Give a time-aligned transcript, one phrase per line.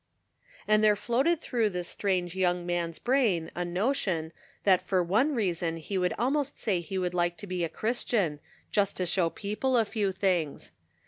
[0.67, 4.31] And there floated through this strange young man's brain a notion
[4.63, 8.03] that for one reason he could almost say he would like to be a Chris
[8.03, 8.39] tian,
[8.71, 10.71] just to show people a few things.